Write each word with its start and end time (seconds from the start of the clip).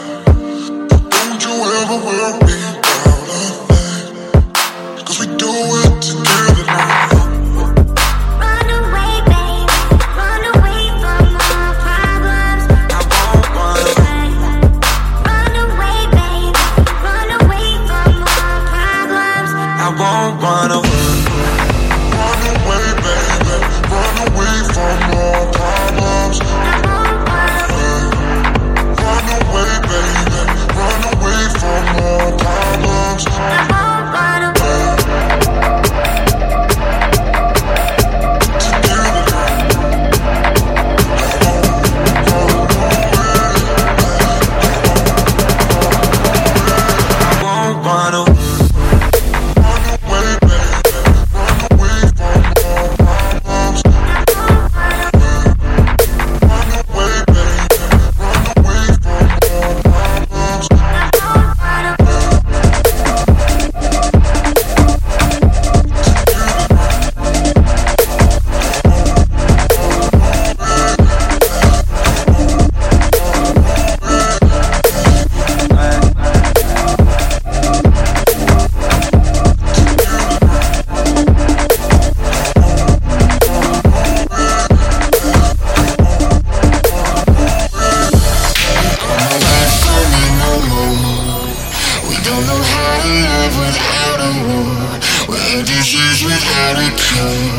attitude 96.52 97.52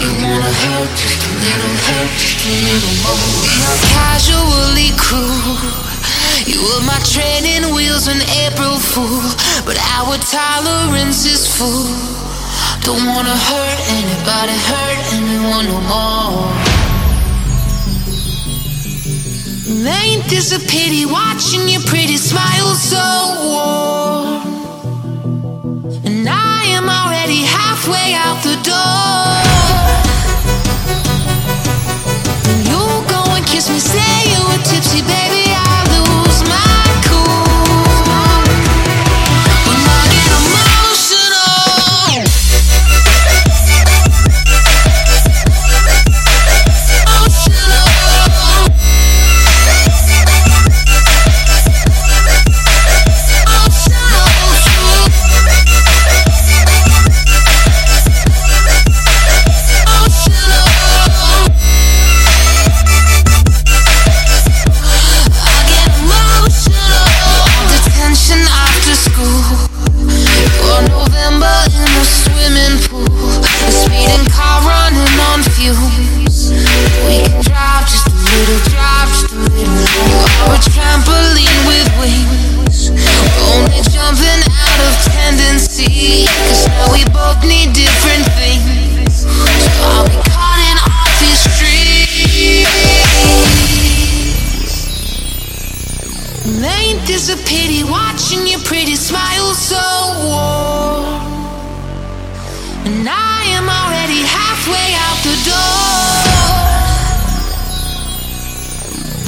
You 0.00 0.08
wanna 0.24 0.52
hurt 0.62 0.90
just 0.96 1.20
a 1.24 1.32
little, 1.44 1.76
hurt 1.88 2.12
just 2.16 2.40
a 2.46 2.54
little 2.66 2.96
more. 3.04 3.44
You're 3.60 3.80
casually 3.92 4.90
cruel 4.96 5.58
You 6.46 6.58
were 6.64 6.84
my 6.86 6.98
training 7.04 7.74
wheels 7.74 8.08
on 8.08 8.20
April 8.46 8.78
Fool. 8.78 9.22
But 9.66 9.76
our 9.98 10.16
tolerance 10.18 11.26
is 11.26 11.44
full. 11.46 11.92
Don't 12.82 13.04
wanna 13.04 13.36
hurt 13.36 13.80
anybody, 14.00 14.56
hurt 14.70 15.00
anyone 15.12 15.66
no 15.66 15.80
more. 15.92 16.48
Ain't 19.68 20.24
this 20.28 20.52
a 20.52 20.60
pity 20.60 21.04
watching 21.06 21.68
your 21.68 21.82
pretty 21.82 22.16
smile 22.16 22.74
so 22.74 23.04
warm? 23.44 24.57
way 27.88 28.12
out 28.14 28.42
the 28.42 28.56
door. 28.68 29.38
You 32.68 32.80
go 33.08 33.34
and 33.34 33.46
kiss 33.46 33.70
me, 33.70 33.78
say. 33.78 34.27
And 102.88 103.06
I 103.06 103.44
am 103.52 103.68
already 103.68 104.24
halfway 104.24 104.88
out 105.04 105.20
the 105.28 105.36
door. 105.44 106.08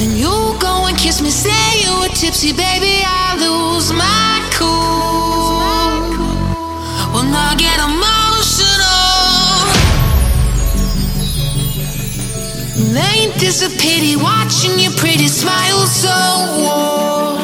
And 0.00 0.16
you 0.16 0.56
go 0.58 0.86
and 0.86 0.96
kiss 0.96 1.20
me, 1.20 1.28
say 1.28 1.82
you 1.84 1.92
were 2.00 2.08
tipsy, 2.08 2.52
baby. 2.52 3.04
I 3.04 3.36
lose 3.36 3.92
my 3.92 4.40
cool. 4.56 5.60
Well, 7.12 7.24
now 7.24 7.52
I 7.52 7.56
get 7.56 7.78
emotional. 7.84 8.70
And 12.80 12.96
ain't 12.96 13.34
this 13.38 13.60
a 13.60 13.68
pity 13.78 14.16
watching 14.16 14.78
your 14.78 14.92
pretty 14.92 15.28
smile 15.28 15.84
so 15.86 16.16
warm? 16.64 17.39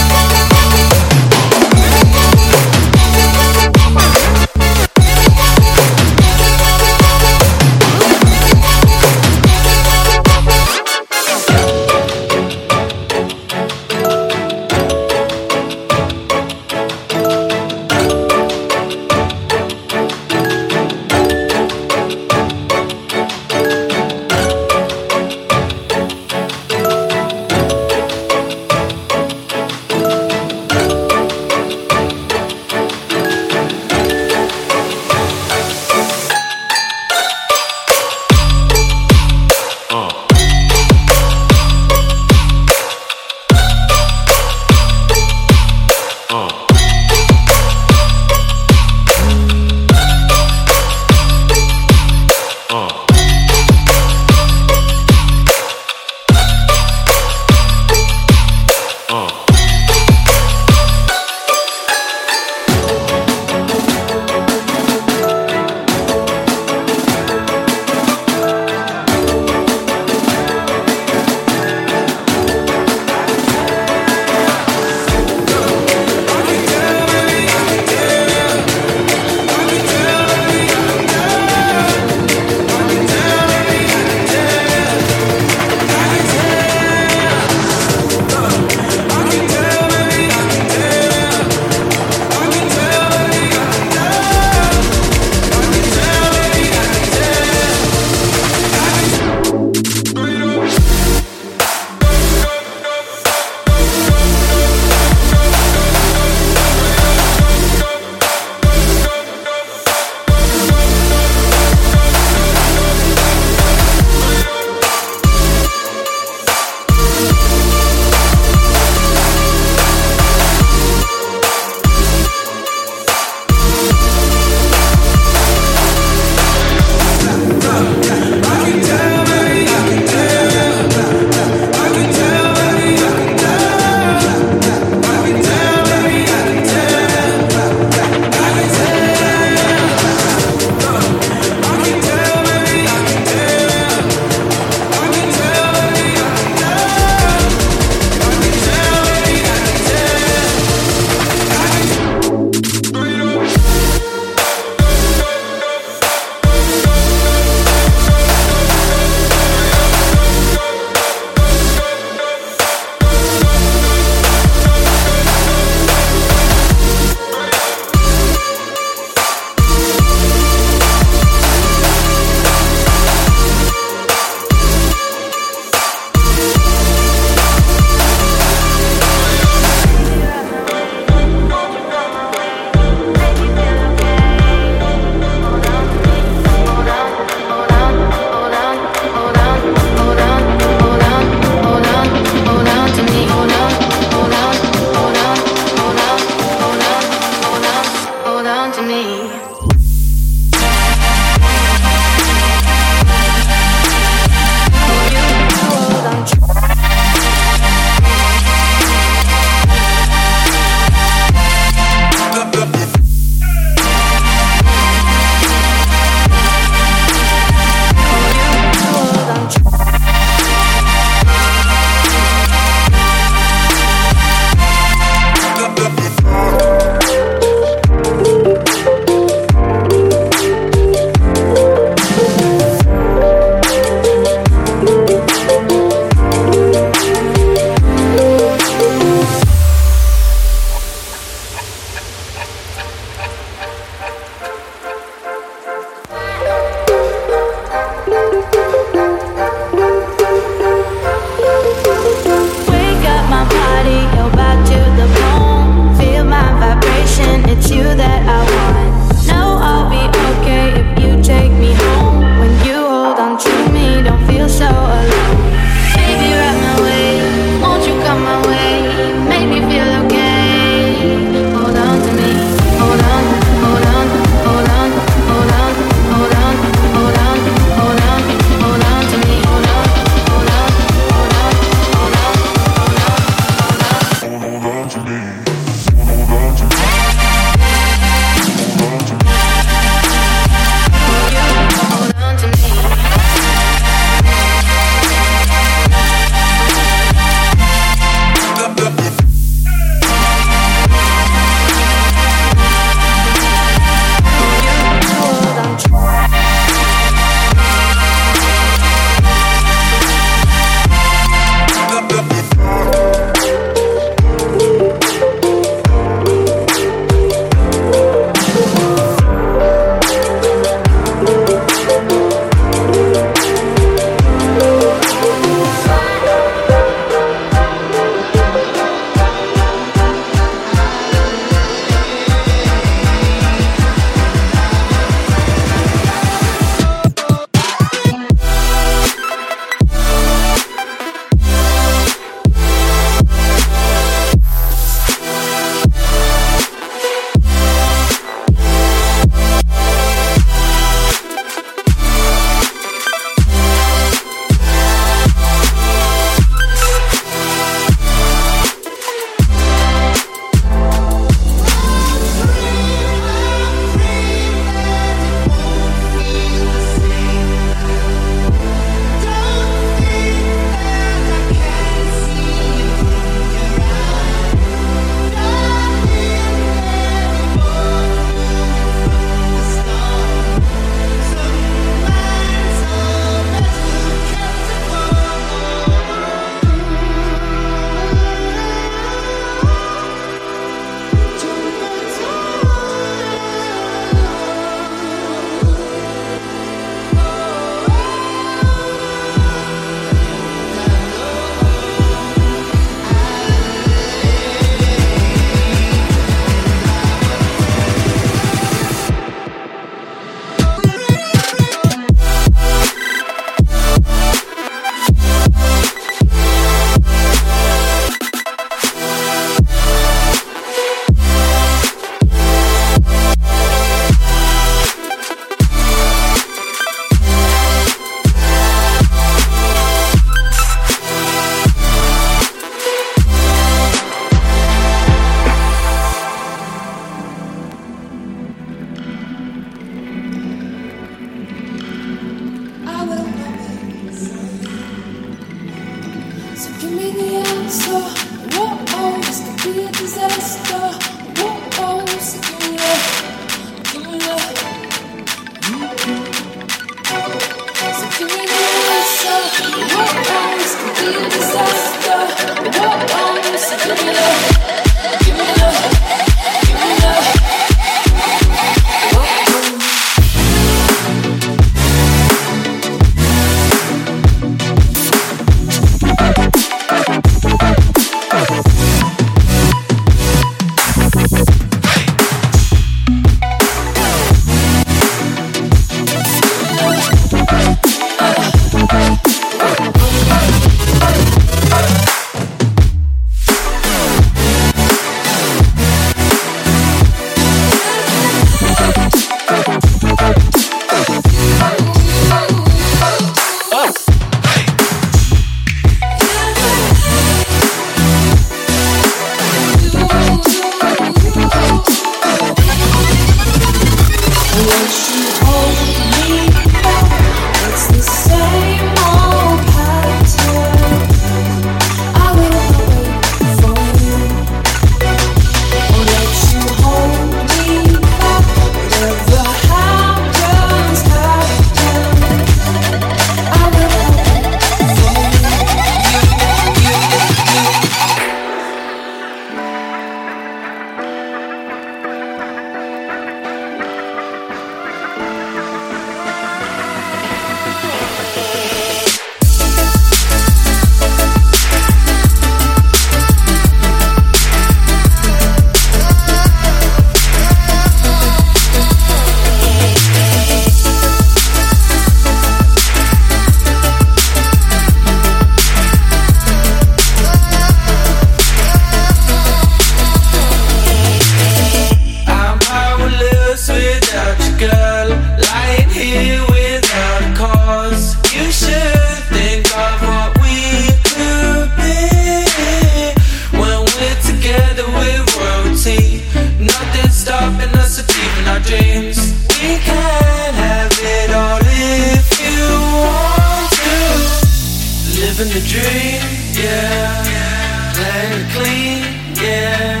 Living 595.38 595.52
the 595.52 595.68
dream, 595.68 596.22
yeah. 596.54 597.92
Playing 597.92 598.48
clean, 598.56 599.02
yeah. 599.36 600.00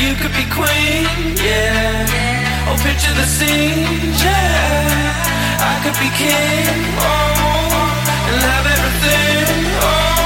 You 0.00 0.14
could 0.14 0.32
be 0.32 0.48
queen, 0.48 1.36
yeah. 1.44 2.64
Oh, 2.66 2.76
picture 2.80 3.12
the 3.12 3.26
scene, 3.26 3.84
yeah. 4.16 5.60
I 5.60 5.76
could 5.84 5.98
be 6.00 6.08
king, 6.16 6.72
oh, 7.04 8.32
and 8.32 8.40
have 8.48 8.66
everything, 8.76 9.60
oh. 9.84 10.24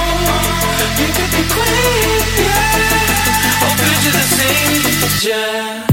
You 1.00 1.08
could 1.10 1.32
be 1.34 1.42
queen, 1.50 2.22
yeah. 2.46 3.66
Oh, 3.66 3.74
picture 3.82 4.14
the 4.14 4.26
scene, 4.30 5.28
yeah. 5.28 5.89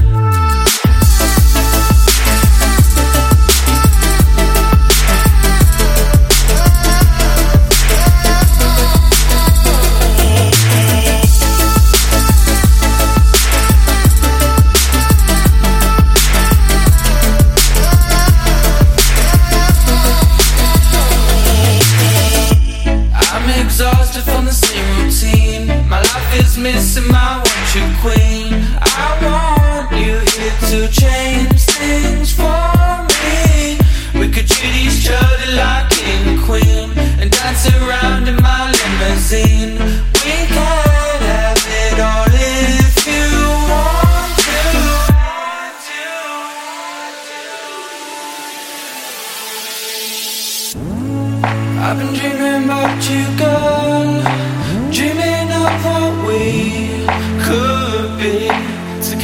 My 27.01 27.37
one 27.37 27.63
true 27.71 27.91
queen. 28.01 28.53
I 28.81 29.07
want 29.23 29.91
you 30.01 30.17
here 30.33 30.57
to 30.71 30.79
change 30.91 31.61
things 31.77 32.33
for 32.33 33.05
me. 33.21 33.77
We 34.19 34.31
could 34.31 34.47
treat 34.47 34.75
each 34.75 35.09
other 35.09 35.51
like 35.55 35.89
king 35.91 36.27
and 36.33 36.43
queen 36.43 36.97
and 37.19 37.29
dance 37.31 37.67
around 37.75 38.27
in 38.27 38.37
my 38.37 38.71
limousine. 38.71 40.16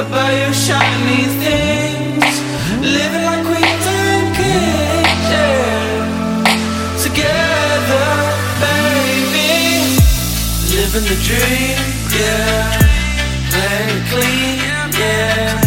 About 0.00 0.32
your 0.42 0.52
shiny 0.52 1.22
things, 1.42 2.34
living 2.82 3.24
like 3.30 3.42
queens 3.46 3.86
and 3.86 4.26
kings. 4.34 5.26
Yeah. 5.34 7.04
Together, 7.04 8.08
baby, 8.62 9.54
living 10.74 11.06
the 11.10 11.18
dream. 11.28 11.78
Yeah. 12.18 12.74
Playing 13.54 14.02
clean. 14.10 14.58
Yeah. 14.98 15.62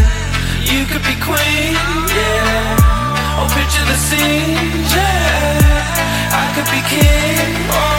You 0.71 0.81
could 0.89 1.05
be 1.07 1.15
queen, 1.23 1.75
yeah. 2.19 3.39
Or 3.39 3.47
picture 3.55 3.85
the 3.91 3.97
scene, 4.07 4.75
yeah. 4.95 6.41
I 6.41 6.45
could 6.53 6.69
be 6.75 6.81
king, 6.91 7.55
oh. 7.71 7.96